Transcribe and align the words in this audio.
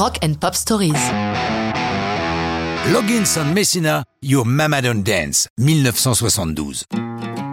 Rock 0.00 0.18
and 0.24 0.32
Pop 0.40 0.54
Stories. 0.54 0.94
Loggins 2.90 3.36
and 3.38 3.52
Messina, 3.52 4.02
Your 4.22 4.46
Mama 4.46 4.80
Don't 4.80 5.02
Dance, 5.02 5.46
1972. 5.58 6.86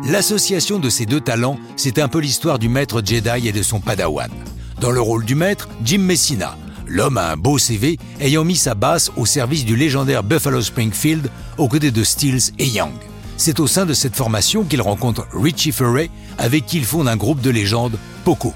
L'association 0.10 0.80
de 0.80 0.90
ces 0.90 1.06
deux 1.06 1.20
talents, 1.20 1.60
c'est 1.76 2.00
un 2.00 2.08
peu 2.08 2.20
l'histoire 2.20 2.58
du 2.58 2.70
maître 2.70 3.02
Jedi 3.04 3.50
et 3.50 3.52
de 3.52 3.62
son 3.62 3.82
padawan. 3.82 4.32
Dans 4.80 4.92
le 4.92 5.02
rôle 5.02 5.26
du 5.26 5.36
maître, 5.36 5.68
Jim 5.84 5.98
Messina, 5.98 6.56
l'homme 6.88 7.18
a 7.18 7.34
un 7.34 7.36
beau 7.36 7.58
CV 7.58 8.00
ayant 8.22 8.46
mis 8.46 8.56
sa 8.56 8.76
basse 8.76 9.12
au 9.18 9.26
service 9.26 9.66
du 9.66 9.76
légendaire 9.76 10.24
Buffalo 10.24 10.62
Springfield 10.62 11.30
aux 11.58 11.68
côtés 11.68 11.92
de 11.92 12.04
Stills 12.06 12.54
et 12.60 12.68
Young. 12.68 12.94
C'est 13.36 13.60
au 13.60 13.68
sein 13.68 13.86
de 13.86 13.94
cette 13.94 14.16
formation 14.16 14.64
qu'il 14.64 14.82
rencontre 14.82 15.28
Richie 15.34 15.74
Furay, 15.74 16.10
avec 16.38 16.66
qui 16.66 16.78
il 16.78 16.86
fonde 16.86 17.10
un 17.10 17.18
groupe 17.18 17.42
de 17.42 17.50
légende, 17.50 18.00
Poco. 18.24 18.54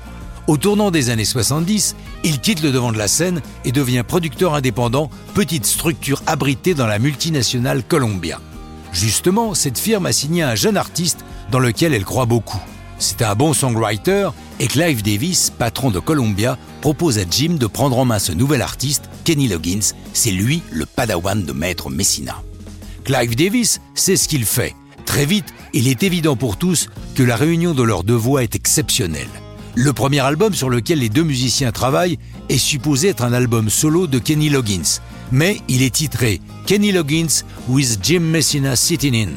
Au 0.52 0.58
tournant 0.58 0.92
des 0.92 1.10
années 1.10 1.24
70, 1.24 1.96
il 2.26 2.42
quitte 2.42 2.62
le 2.62 2.74
devant 2.74 2.92
de 2.92 2.98
la 2.98 3.08
scène 3.08 3.42
et 3.64 3.72
devient 3.72 4.04
producteur 4.06 4.54
indépendant, 4.54 5.10
petite 5.34 5.66
structure 5.66 6.22
abritée 6.28 6.74
dans 6.74 6.88
la 6.88 7.00
multinationale 7.00 7.86
Columbia. 7.86 8.42
Justement, 8.92 9.54
cette 9.54 9.80
firme 9.80 10.08
a 10.08 10.12
signé 10.12 10.44
un 10.44 10.56
jeune 10.56 10.76
artiste 10.76 11.24
dans 11.52 11.60
lequel 11.60 11.94
elle 11.94 12.04
croit 12.04 12.26
beaucoup. 12.26 12.60
C'est 13.00 13.22
un 13.22 13.34
bon 13.34 13.54
songwriter 13.54 14.32
et 14.60 14.68
Clive 14.68 15.04
Davis, 15.04 15.54
patron 15.58 15.90
de 15.90 16.00
Columbia, 16.00 16.58
propose 16.82 17.18
à 17.18 17.24
Jim 17.32 17.56
de 17.58 17.68
prendre 17.68 17.98
en 17.98 18.04
main 18.04 18.20
ce 18.20 18.34
nouvel 18.34 18.62
artiste, 18.62 19.10
Kenny 19.24 19.48
Loggins. 19.48 19.94
C'est 20.12 20.32
lui 20.32 20.64
le 20.70 20.86
padawan 20.86 21.46
de 21.46 21.54
Maître 21.54 21.90
Messina. 21.90 22.44
Clive 23.06 23.38
Davis 23.38 23.80
sait 23.96 24.18
ce 24.18 24.28
qu'il 24.28 24.44
fait. 24.44 24.76
Très 25.06 25.26
vite, 25.26 25.54
il 25.72 25.88
est 25.88 26.04
évident 26.04 26.36
pour 26.36 26.58
tous 26.58 26.90
que 27.16 27.24
la 27.24 27.38
réunion 27.38 27.74
de 27.74 27.84
leurs 27.84 28.04
deux 28.04 28.16
voix 28.16 28.44
est 28.44 28.56
exceptionnelle. 28.56 29.30
Le 29.76 29.94
premier 29.94 30.20
album 30.20 30.54
sur 30.54 30.70
lequel 30.70 31.00
les 31.00 31.08
deux 31.08 31.24
musiciens 31.24 31.72
travaillent 31.72 32.20
est 32.50 32.58
supposé 32.58 33.08
être 33.08 33.24
un 33.24 33.32
album 33.32 33.70
solo 33.70 34.06
de 34.06 34.20
Kenny 34.20 34.50
Loggins, 34.50 35.00
mais 35.32 35.62
il 35.70 35.82
est 35.82 35.96
titré 35.96 36.42
Kenny 36.66 36.92
Loggins 36.92 37.44
with 37.70 38.00
Jim 38.04 38.20
Messina 38.20 38.76
Sitting 38.76 39.16
In, 39.16 39.32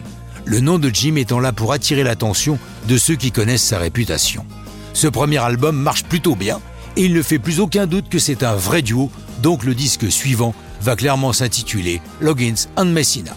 le 0.44 0.58
nom 0.58 0.80
de 0.80 0.91
Jim 0.92 1.14
étant 1.16 1.38
là 1.38 1.52
pour 1.52 1.72
attirer 1.72 2.02
l'attention 2.02 2.58
de 2.88 2.98
ceux 2.98 3.14
qui 3.14 3.30
connaissent 3.30 3.62
sa 3.62 3.78
réputation. 3.78 4.44
Ce 4.92 5.06
premier 5.06 5.38
album 5.38 5.76
marche 5.76 6.02
plutôt 6.02 6.34
bien 6.34 6.60
et 6.96 7.04
il 7.04 7.14
ne 7.14 7.22
fait 7.22 7.38
plus 7.38 7.60
aucun 7.60 7.86
doute 7.86 8.08
que 8.08 8.19
c'est 8.19 8.42
un 8.42 8.56
vrai 8.56 8.82
duo, 8.82 9.12
donc 9.41 9.64
le 9.64 9.74
disque 9.74 10.10
suivant 10.10 10.52
va 10.80 10.96
clairement 10.96 11.32
s'intituler 11.32 12.02
Loggins 12.20 12.66
and 12.76 12.86
Messina. 12.86 13.36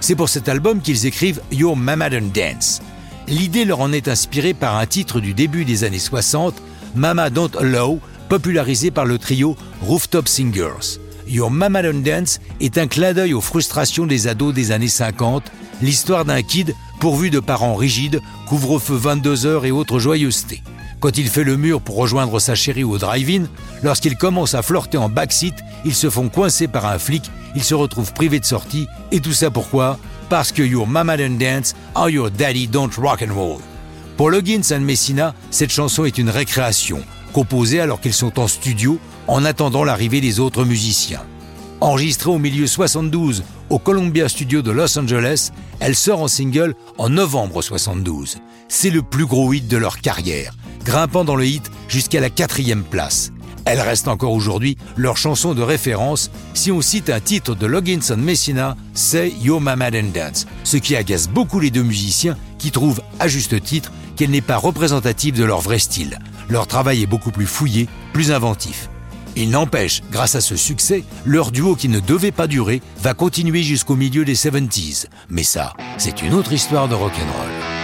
C'est 0.00 0.14
pour 0.14 0.30
cet 0.30 0.48
album 0.48 0.80
qu'ils 0.80 1.04
écrivent 1.04 1.42
Your 1.52 1.76
Mamadan 1.76 2.30
Dance. 2.32 2.80
L'idée 3.28 3.66
leur 3.66 3.80
en 3.80 3.92
est 3.92 4.08
inspirée 4.08 4.54
par 4.54 4.78
un 4.78 4.86
titre 4.86 5.20
du 5.20 5.34
début 5.34 5.66
des 5.66 5.84
années 5.84 5.98
60, 5.98 6.54
Mama 6.94 7.28
Don't 7.28 7.50
Allow, 7.58 8.00
popularisé 8.30 8.90
par 8.90 9.04
le 9.04 9.18
trio 9.18 9.54
Rooftop 9.82 10.26
Singers. 10.26 10.98
Your 11.28 11.50
Mama 11.50 11.82
Don't 11.82 12.02
Dance 12.02 12.40
est 12.60 12.78
un 12.78 12.86
clin 12.86 13.12
d'œil 13.12 13.34
aux 13.34 13.42
frustrations 13.42 14.06
des 14.06 14.28
ados 14.28 14.54
des 14.54 14.72
années 14.72 14.88
50, 14.88 15.52
l'histoire 15.82 16.24
d'un 16.24 16.42
kid 16.42 16.74
pourvu 17.00 17.28
de 17.28 17.38
parents 17.38 17.74
rigides, 17.74 18.22
couvre-feu 18.46 18.94
22 18.94 19.44
heures 19.44 19.66
et 19.66 19.72
autres 19.72 19.98
joyeusetés. 19.98 20.62
Quand 20.98 21.18
il 21.18 21.28
fait 21.28 21.44
le 21.44 21.58
mur 21.58 21.82
pour 21.82 21.96
rejoindre 21.96 22.40
sa 22.40 22.54
chérie 22.54 22.82
au 22.82 22.96
drive-in, 22.96 23.44
lorsqu'il 23.82 24.16
commence 24.16 24.54
à 24.54 24.62
flirter 24.62 24.96
en 24.96 25.10
backseat, 25.10 25.54
ils 25.84 25.94
se 25.94 26.08
font 26.08 26.30
coincer 26.30 26.66
par 26.66 26.86
un 26.86 26.98
flic, 26.98 27.30
ils 27.54 27.62
se 27.62 27.74
retrouvent 27.74 28.14
privés 28.14 28.40
de 28.40 28.46
sortie, 28.46 28.86
et 29.12 29.20
tout 29.20 29.34
ça 29.34 29.50
pourquoi? 29.50 29.98
Parce 30.28 30.52
que 30.52 30.62
Your 30.62 30.86
Mama 30.86 31.16
Don't 31.16 31.38
Dance 31.38 31.74
or 31.94 32.10
Your 32.10 32.30
Daddy 32.30 32.68
Don't 32.68 32.90
Rock 32.96 33.22
and 33.22 33.34
Roll. 33.34 33.60
Pour 34.16 34.30
Loggins 34.30 34.72
and 34.72 34.80
Messina, 34.80 35.34
cette 35.50 35.70
chanson 35.70 36.04
est 36.04 36.18
une 36.18 36.30
récréation, 36.30 37.02
composée 37.32 37.80
alors 37.80 38.00
qu'ils 38.00 38.12
sont 38.12 38.38
en 38.40 38.48
studio 38.48 38.98
en 39.26 39.44
attendant 39.44 39.84
l'arrivée 39.84 40.20
des 40.20 40.40
autres 40.40 40.64
musiciens. 40.64 41.22
Enregistrée 41.80 42.30
au 42.30 42.38
milieu 42.38 42.66
72 42.66 43.44
au 43.70 43.78
Columbia 43.78 44.28
Studio 44.28 44.62
de 44.62 44.70
Los 44.70 44.98
Angeles, 44.98 45.50
elle 45.78 45.94
sort 45.94 46.22
en 46.22 46.28
single 46.28 46.74
en 46.96 47.10
novembre 47.10 47.62
72. 47.62 48.38
C'est 48.68 48.90
le 48.90 49.02
plus 49.02 49.26
gros 49.26 49.52
hit 49.52 49.68
de 49.68 49.76
leur 49.76 50.00
carrière, 50.00 50.54
grimpant 50.84 51.24
dans 51.24 51.36
le 51.36 51.46
hit 51.46 51.70
jusqu'à 51.86 52.20
la 52.20 52.30
quatrième 52.30 52.82
place. 52.82 53.30
Elle 53.70 53.82
reste 53.82 54.08
encore 54.08 54.32
aujourd'hui 54.32 54.78
leur 54.96 55.18
chanson 55.18 55.52
de 55.52 55.60
référence. 55.60 56.30
Si 56.54 56.72
on 56.72 56.80
cite 56.80 57.10
un 57.10 57.20
titre 57.20 57.54
de 57.54 57.66
Loggins 57.66 58.16
Messina, 58.16 58.78
c'est 58.94 59.30
Yo 59.42 59.60
Mama 59.60 59.90
Dance, 59.90 60.46
ce 60.64 60.78
qui 60.78 60.96
agace 60.96 61.28
beaucoup 61.28 61.60
les 61.60 61.70
deux 61.70 61.82
musiciens 61.82 62.38
qui 62.56 62.70
trouvent, 62.70 63.02
à 63.20 63.28
juste 63.28 63.62
titre, 63.62 63.92
qu'elle 64.16 64.30
n'est 64.30 64.40
pas 64.40 64.56
représentative 64.56 65.36
de 65.36 65.44
leur 65.44 65.60
vrai 65.60 65.78
style. 65.78 66.18
Leur 66.48 66.66
travail 66.66 67.02
est 67.02 67.06
beaucoup 67.06 67.30
plus 67.30 67.44
fouillé, 67.44 67.90
plus 68.14 68.32
inventif. 68.32 68.88
Il 69.36 69.50
n'empêche, 69.50 70.00
grâce 70.10 70.34
à 70.34 70.40
ce 70.40 70.56
succès, 70.56 71.04
leur 71.26 71.50
duo 71.50 71.76
qui 71.76 71.90
ne 71.90 72.00
devait 72.00 72.32
pas 72.32 72.46
durer 72.46 72.80
va 73.02 73.12
continuer 73.12 73.62
jusqu'au 73.62 73.96
milieu 73.96 74.24
des 74.24 74.34
70s. 74.34 75.08
Mais 75.28 75.42
ça, 75.42 75.74
c'est 75.98 76.22
une 76.22 76.32
autre 76.32 76.54
histoire 76.54 76.88
de 76.88 76.94
rock'n'roll. 76.94 77.77